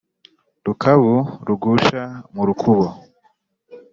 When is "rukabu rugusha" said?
0.65-2.03